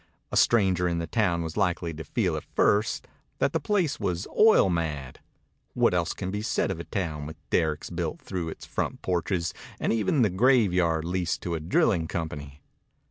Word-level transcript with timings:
A 0.31 0.35
stranger 0.35 0.87
in 0.87 0.97
the 0.97 1.05
town 1.05 1.43
was 1.43 1.55
likely 1.55 1.93
to 1.93 2.03
feel 2.03 2.35
at 2.35 2.43
first 2.55 3.07
that 3.37 3.53
the 3.53 3.59
place 3.59 3.99
was 3.99 4.25
oil 4.35 4.67
mad. 4.67 5.19
What 5.75 5.93
else 5.93 6.15
can 6.15 6.31
be 6.31 6.41
said 6.41 6.71
of 6.71 6.79
a 6.79 6.85
town 6.85 7.27
with 7.27 7.37
derricks 7.51 7.91
built 7.91 8.19
through 8.19 8.49
its 8.49 8.65
front 8.65 9.03
porches 9.03 9.53
and 9.79 9.93
even 9.93 10.23
the 10.23 10.31
graveyard 10.31 11.05
leased 11.05 11.41
to 11.43 11.53
a 11.53 11.59
drilling 11.59 12.07
company? 12.07 12.63